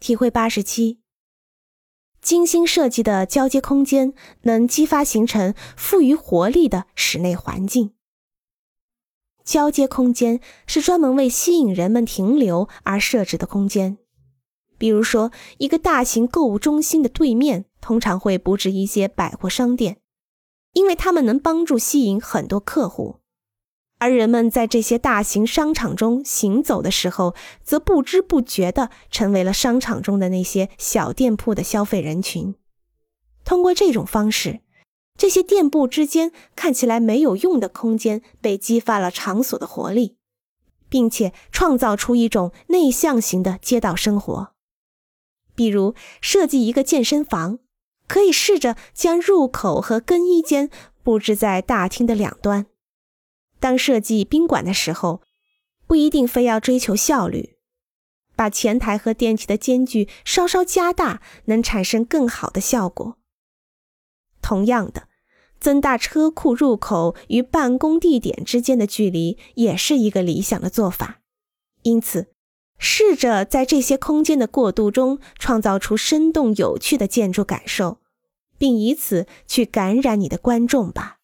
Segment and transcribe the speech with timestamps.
[0.00, 1.00] 体会八十七。
[2.20, 7.94] 精心设计的交接空间能激发形成富于活力的室内环境。
[9.44, 13.98] 交接空间是专门为吸引人们停留而设置的空间。
[14.76, 20.00] 比如说，一个大型购物中心的对面通常会布置一些百货商店，
[20.72, 23.20] 因为它们能帮助吸引很多客户。
[23.98, 32.54] 而人们在这些大型商场中行走的时候，则不知不觉地成为了商场中的那些小店铺的消费人群。
[33.44, 34.60] 通过这种方式，
[35.16, 40.16] 这些店铺之间看起来没有用的空间被激发了场所的活力，
[40.88, 44.52] 并且创造出一种内向型的街道生活。
[45.56, 47.58] 比如，设计一个健身房，
[48.06, 50.70] 可以试着将入口和更衣间
[51.02, 52.66] 布置在大厅的两端。
[53.60, 55.22] 当设计宾馆的时候，
[55.86, 57.56] 不一定非要追求效率，
[58.36, 63.16] 把前台和电梯的间距稍稍加大，能产生更好的效果。
[64.40, 65.08] 同样的，
[65.58, 71.20] 增大车库入口与办公地点之间的距离，也是一个理想的做法。
[71.82, 72.32] 因此，
[72.78, 77.98] 试着在这些空间的过渡中，创造出生动有趣的建筑感受，
[78.56, 81.17] 并以此去感染你的观众吧。